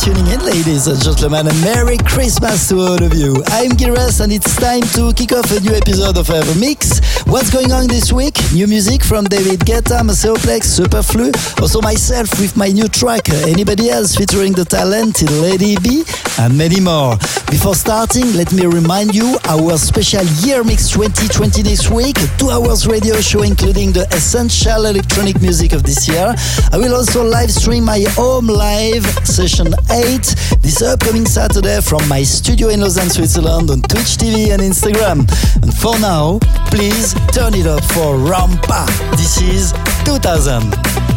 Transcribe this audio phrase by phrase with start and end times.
[0.00, 3.44] tuning in, ladies and gentlemen, and Merry Christmas to all of you.
[3.48, 7.28] I'm Giras, and it's time to kick off a new episode of EverMix.
[7.28, 8.34] What's going on this week?
[8.54, 11.28] New music from David Guetta, Maceo Plex, Superflu,
[11.60, 16.02] also myself with my new track, uh, Anybody Else featuring the talented Lady B,
[16.40, 17.16] and many more.
[17.50, 22.86] Before starting, let me remind you our special Year Mix 2020 this week, two hours
[22.86, 26.34] radio show including the essential electronic music of this year.
[26.72, 32.22] I will also live stream my home live session 8 this upcoming Saturday from my
[32.22, 35.28] studio in Lausanne, Switzerland on Twitch TV and Instagram.
[35.62, 36.38] And for now,
[36.70, 38.86] please turn it up for Rampa.
[39.12, 39.72] This is
[40.04, 41.09] 2000.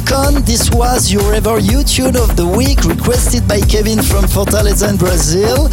[0.00, 5.68] This was your ever YouTube of the week requested by Kevin from Fortaleza in Brazil.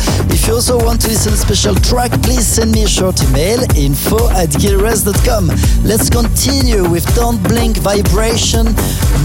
[0.48, 3.22] If you also want to listen to a special track, please send me a short
[3.22, 5.52] email info at gilres.com.
[5.84, 8.74] Let's continue with Don't Blink Vibration,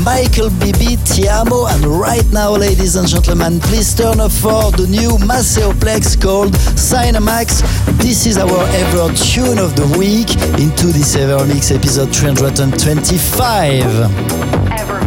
[0.03, 5.17] Michael Bibi, Tiamo, and right now, ladies and gentlemen, please turn up for the new
[5.25, 7.63] Maceo Plex called Cinemax.
[7.99, 15.02] This is our ever tune of the week into this EverMix episode 325.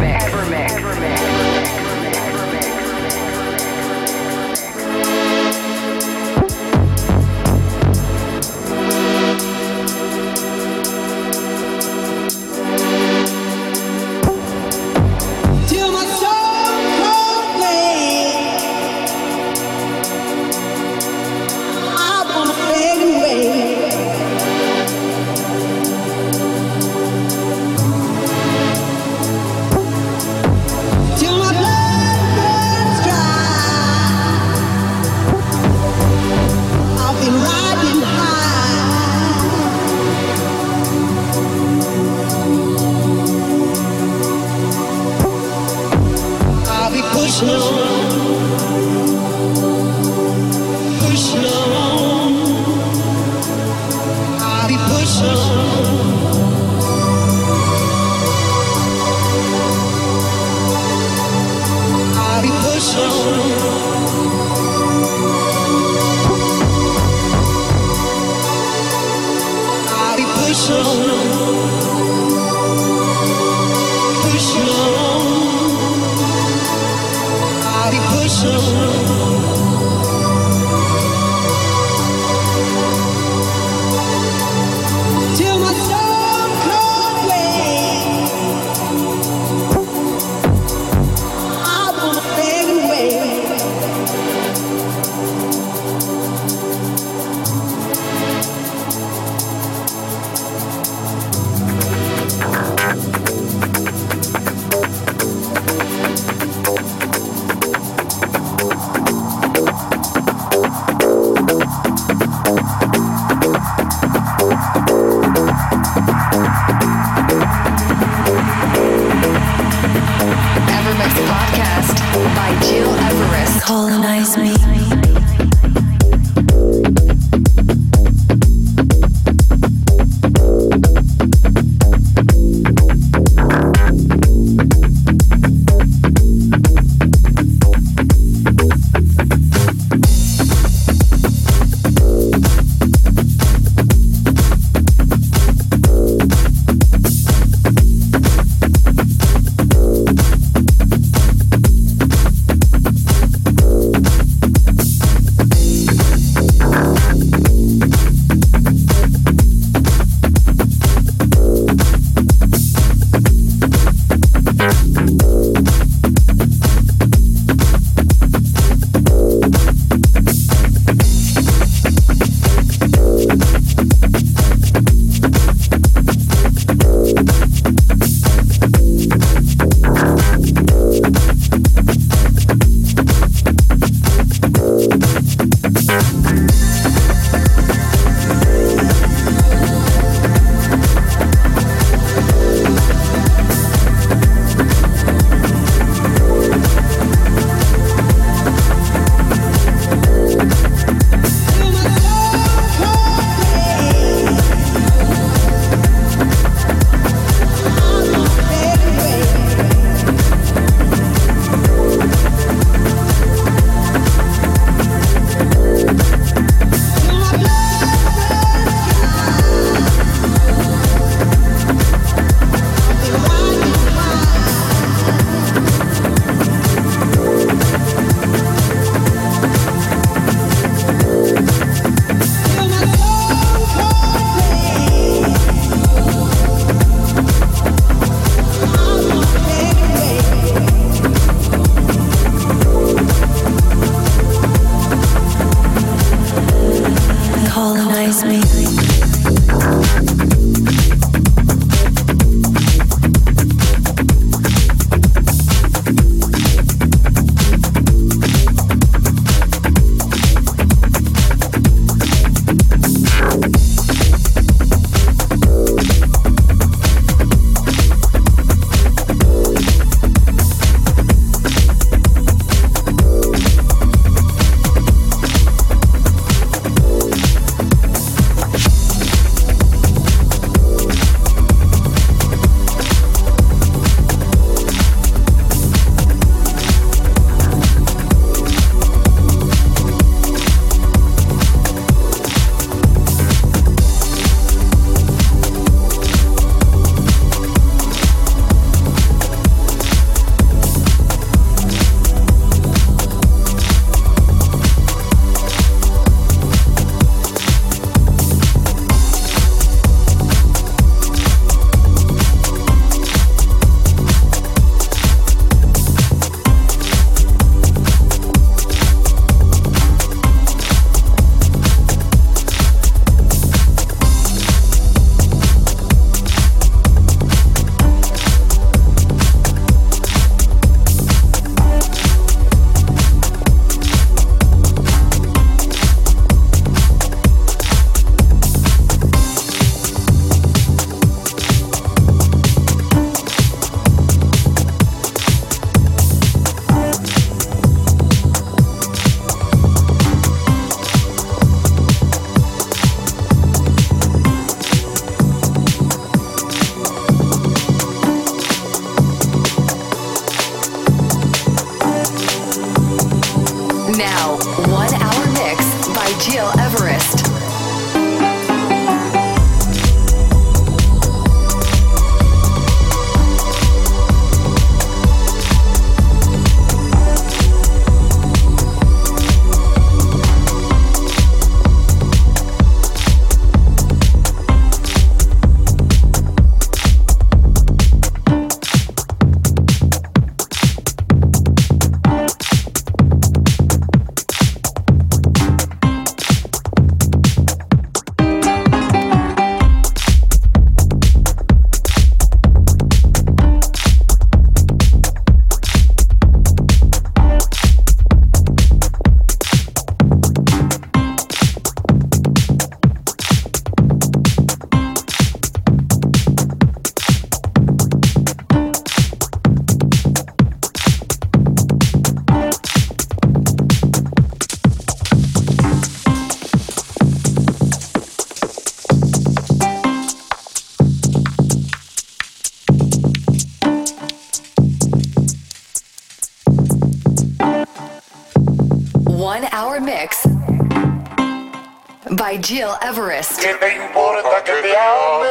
[442.16, 443.40] By Gil Everest.
[443.40, 445.28] ¿Qué te importa que te ame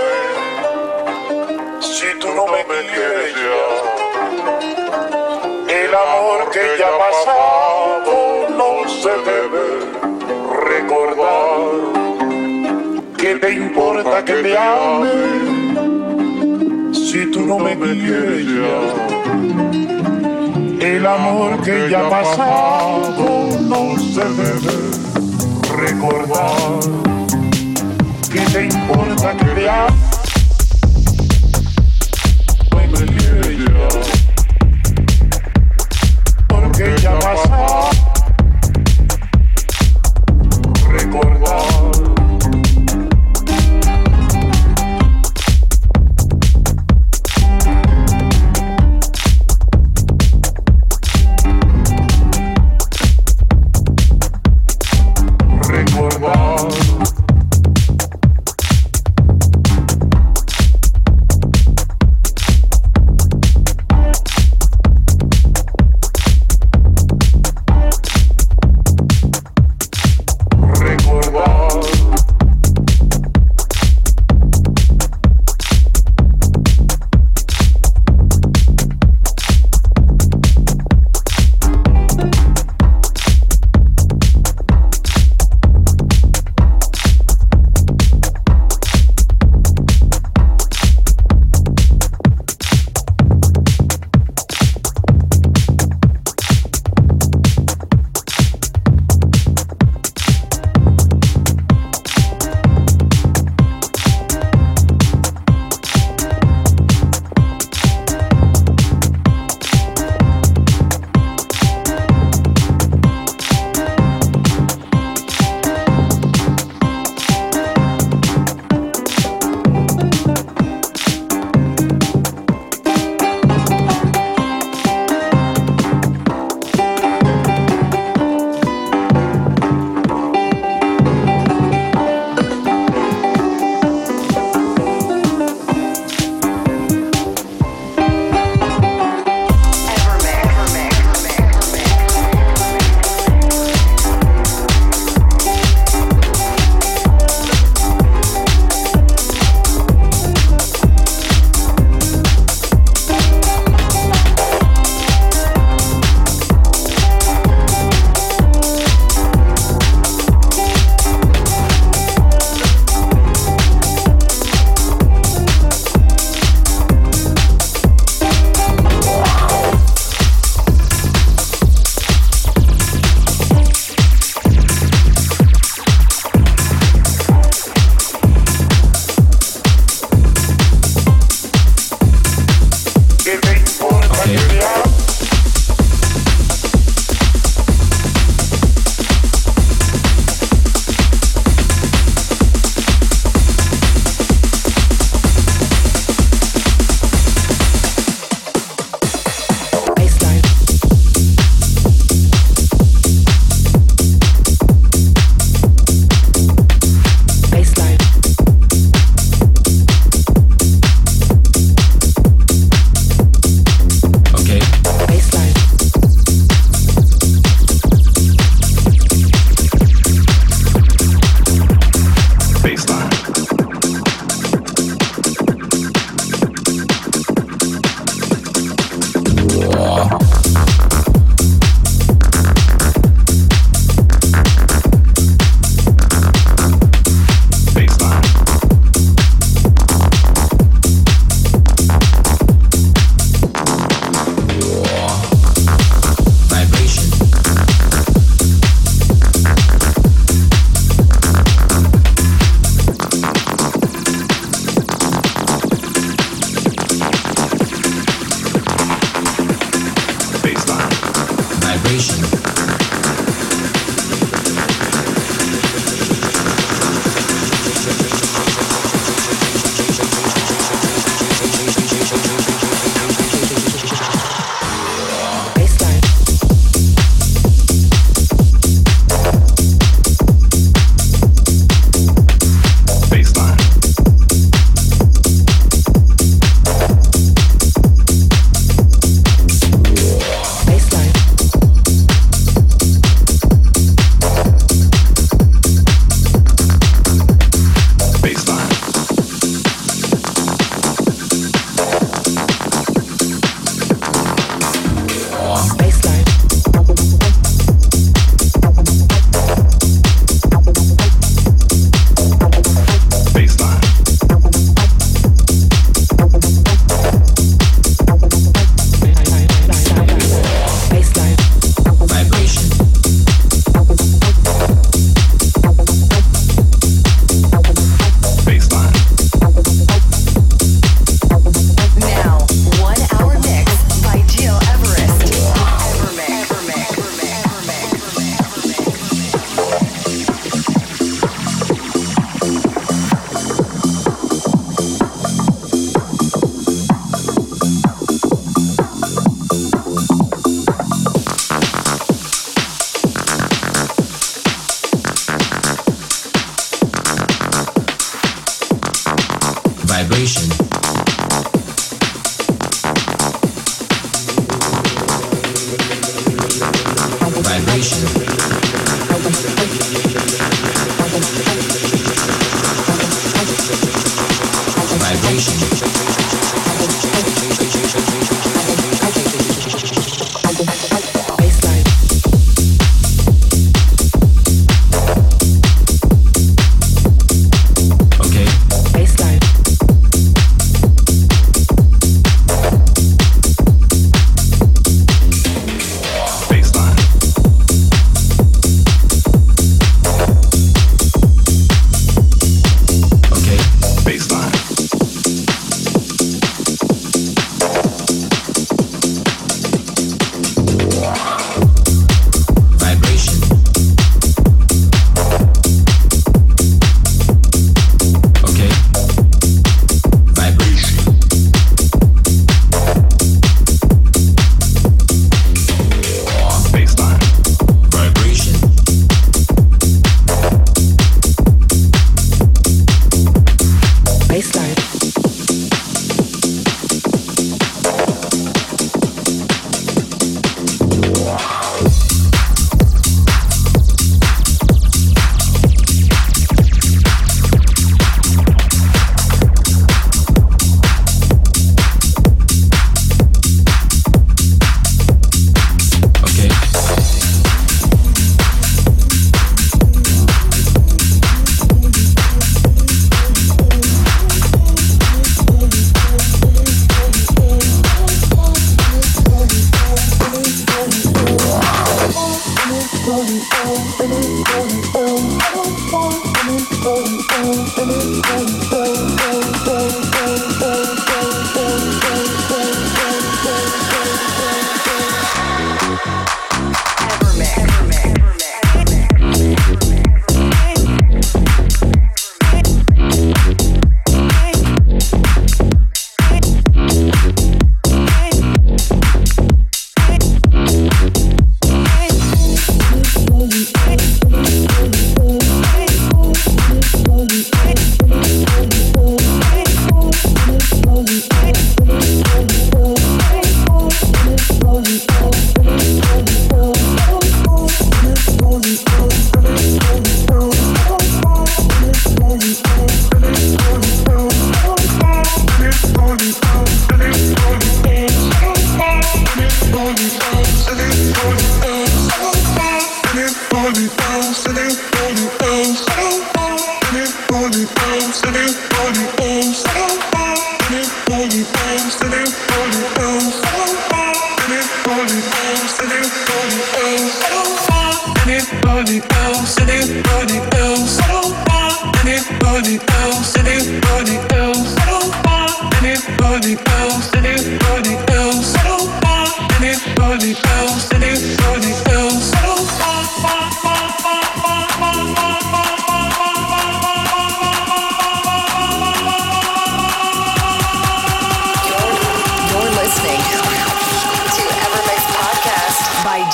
[1.81, 3.65] si tú no me quieres ya?
[5.73, 9.65] El amor que ya pasado no se debe
[10.69, 11.57] recordar.
[13.17, 15.11] ¿Qué te importa que te ame
[16.93, 18.77] si tú no me quieres ya?
[20.87, 25.04] El amor que ya pasado no se debe
[25.95, 26.79] recordar.
[28.31, 29.53] ¿Qué te importa que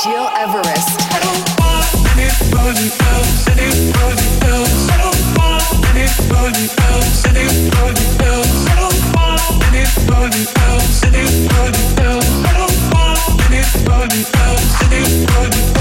[0.04, 0.90] Gil Everest.
[1.14, 1.86] I don't want
[2.18, 4.90] anybody else, anybody else.
[4.90, 5.62] I don't want
[5.94, 8.66] anybody else, anybody else.
[8.66, 12.34] I don't want anybody else, anybody else.
[12.42, 15.81] I don't want anybody else, anybody else.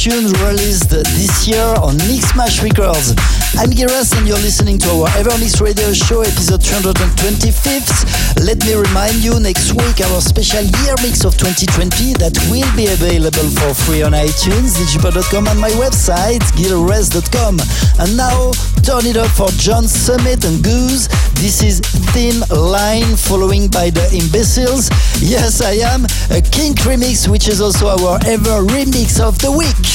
[0.00, 3.12] Tune released this year on Mixmash Records.
[3.60, 8.40] I'm Giras and you're listening to our EverMix Radio Show episode 325th.
[8.46, 12.88] Let me remind you next week our special year mix of 2020 that will be
[12.88, 17.60] available for free on iTunes, digipod.com and my website, gileverest.com.
[18.00, 18.56] And now
[18.90, 21.06] turn it up for John Summit and Goose.
[21.34, 21.78] This is
[22.10, 24.90] Thin Line following by the Imbeciles.
[25.22, 29.89] Yes, I am a Kink remix, which is also our ever remix of the week.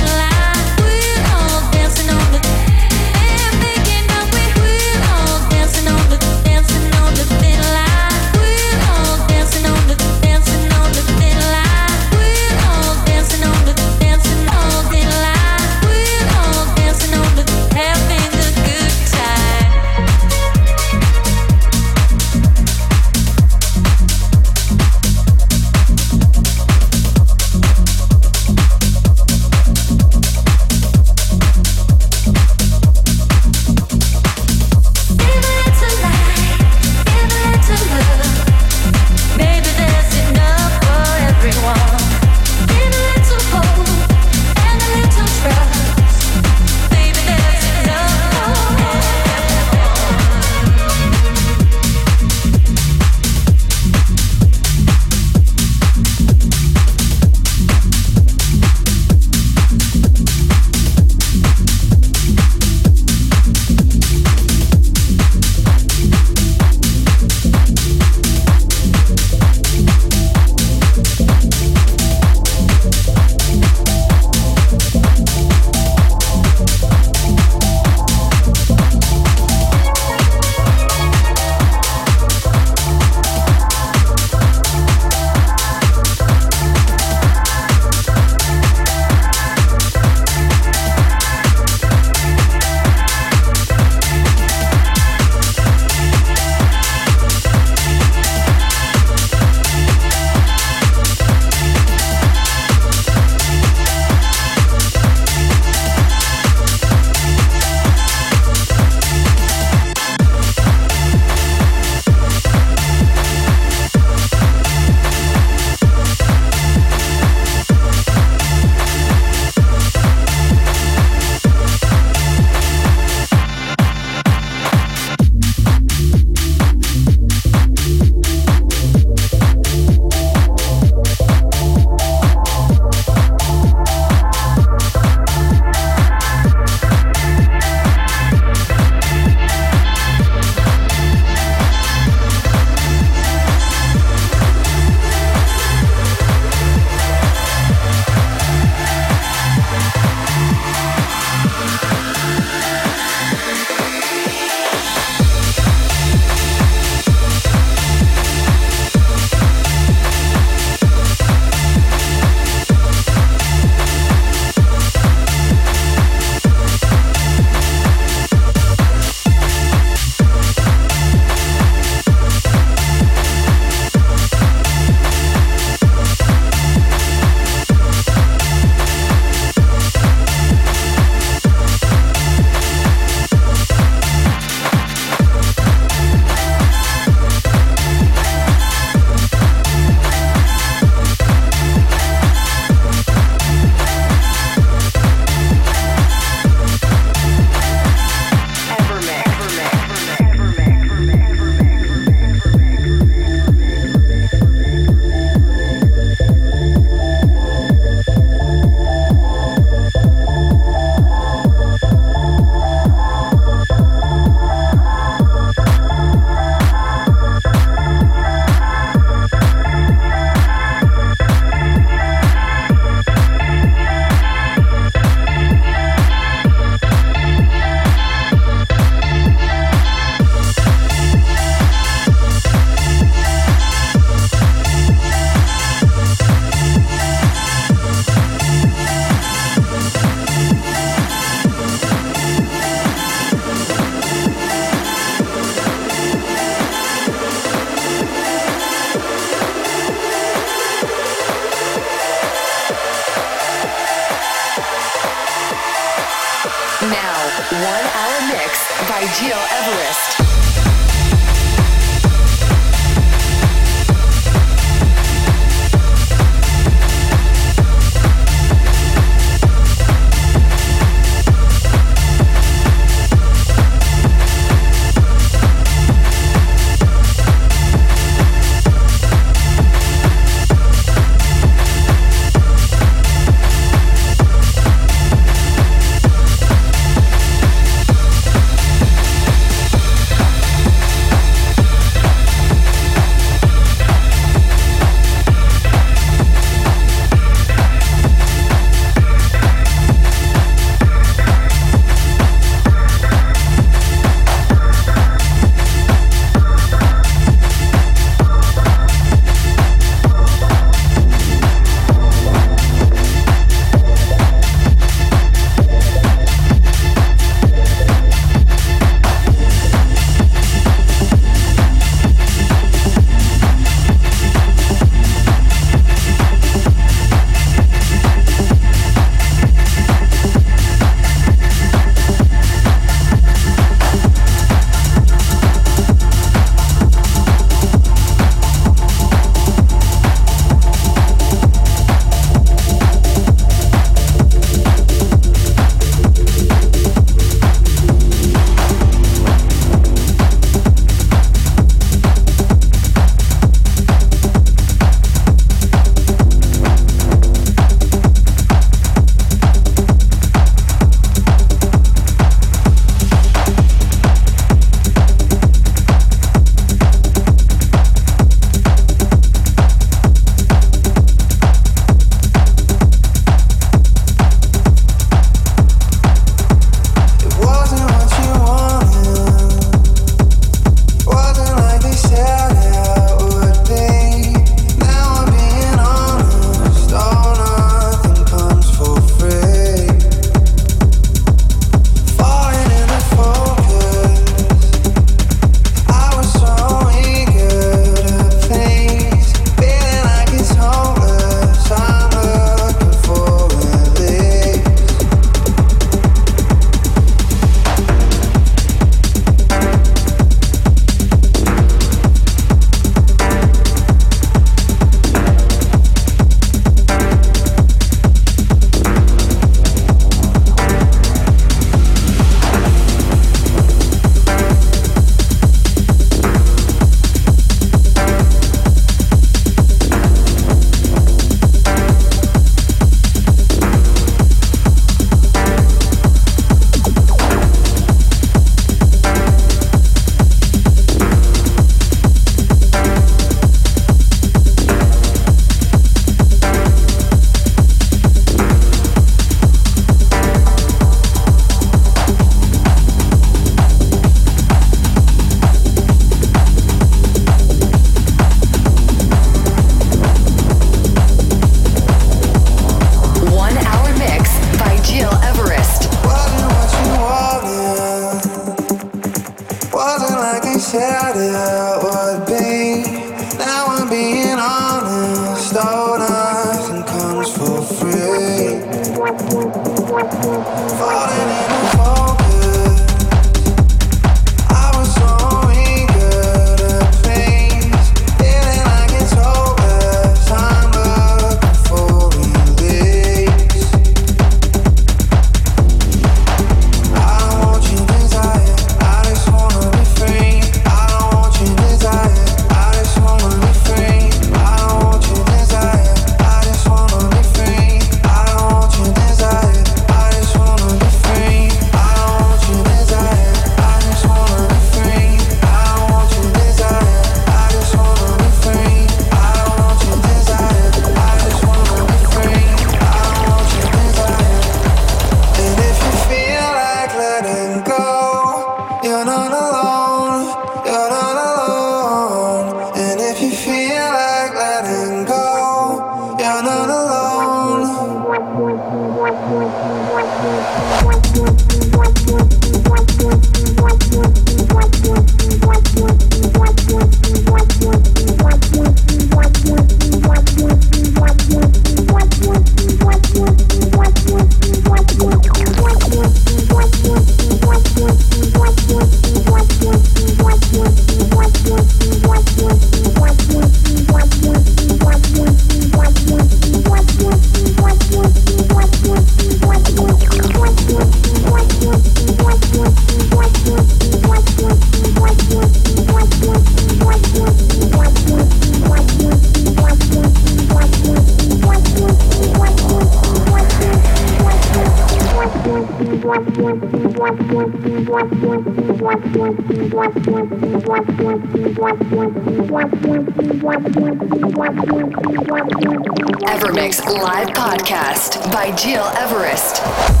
[595.41, 600.00] EverMix Live Podcast by Gil Everest.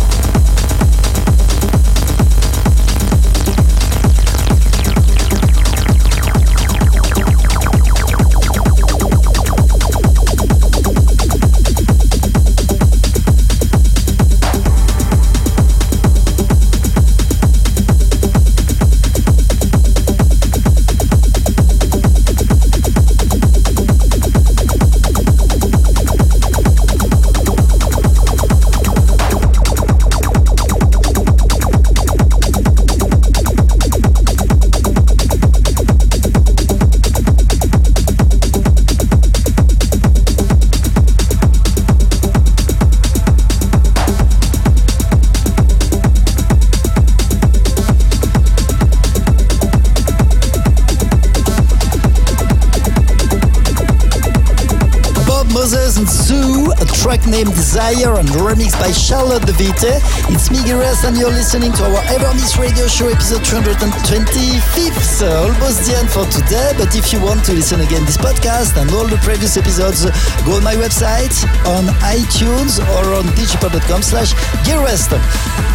[56.93, 60.01] Track named Desire and remixed by Charlotte de Witte.
[60.29, 65.21] It's Miggy Rest and you're listening to our EverMix Radio Show episode 225th.
[65.23, 68.91] Almost the end for today, but if you want to listen again this podcast and
[68.91, 70.05] all the previous episodes,
[70.45, 71.33] go on my website,
[71.65, 74.33] on iTunes or on digipod.com slash
[74.71, 75.11] Rest.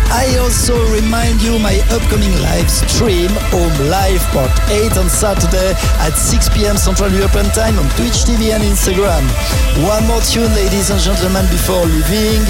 [0.09, 6.15] I also remind you my upcoming live stream, Home Live Part 8 on Saturday at
[6.15, 6.77] 6 p.m.
[6.77, 9.27] Central European Time on Twitch TV and Instagram.
[9.83, 12.43] One more tune, ladies and gentlemen before leaving,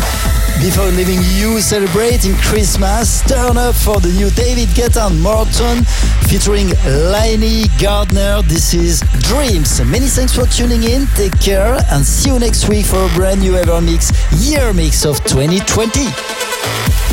[0.65, 5.85] before leaving you celebrating Christmas, turn up for the new David Guetta and MORTEN
[6.27, 6.69] featuring
[7.13, 8.41] Lanie Gardner.
[8.41, 9.85] This is Dreams.
[9.85, 11.07] Many thanks for tuning in.
[11.09, 14.11] Take care and see you next week for a brand new EverMix
[14.43, 17.06] Year Mix of 2020.